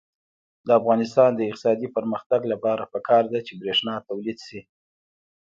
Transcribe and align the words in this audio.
د 0.67 0.69
افغانستان 0.79 1.29
د 1.35 1.39
اقتصادي 1.49 1.87
پرمختګ 1.95 2.41
لپاره 2.53 2.89
پکار 2.93 3.23
ده 3.33 3.39
چې 3.47 3.53
برښنا 3.61 3.95
تولید 4.07 4.37
شي. 4.47 4.59